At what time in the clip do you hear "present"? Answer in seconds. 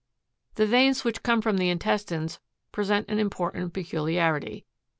2.71-3.07